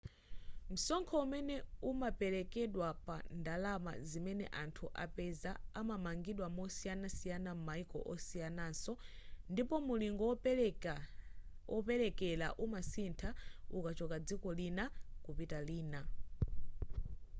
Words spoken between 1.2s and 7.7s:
umene umaperekedwa pa ndalama zimene anthu apeza umapangidwa mosiyanasiyana